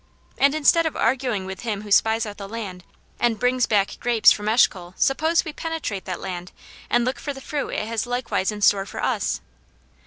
And 0.39 0.55
instead 0.55 0.87
of 0.87 0.95
arguing 0.95 1.45
with 1.45 1.59
him 1.61 1.83
who 1.83 1.91
spies 1.91 2.25
out 2.25 2.37
the 2.37 2.49
land, 2.49 2.83
and 3.19 3.37
brings 3.39 3.67
back 3.67 3.97
grapes 3.99 4.31
from 4.31 4.49
Eshcol, 4.49 4.95
suppose 4.97 5.45
we 5.45 5.53
penetrate 5.53 6.05
that 6.05 6.19
land, 6.19 6.51
and 6.89 7.05
look 7.05 7.19
for 7.19 7.33
the 7.35 7.39
fruit 7.39 7.69
it 7.69 7.87
has 7.87 8.07
likewise 8.07 8.51
in 8.51 8.61
store 8.61 8.87
for 8.87 9.03
us. 9.03 9.41